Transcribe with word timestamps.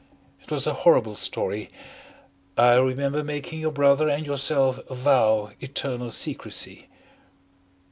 "It 0.41 0.49
was 0.49 0.65
a 0.65 0.73
horrible 0.73 1.13
story. 1.13 1.69
I 2.57 2.73
remember 2.73 3.23
making 3.23 3.59
your 3.59 3.71
brother 3.71 4.09
and 4.09 4.25
yourself 4.25 4.79
vow 4.89 5.51
eternal 5.59 6.09
secrecy." 6.09 6.89